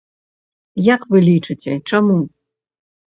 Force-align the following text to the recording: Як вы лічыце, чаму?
Як 0.95 1.01
вы 1.11 1.21
лічыце, 1.29 1.71
чаму? 1.93 2.17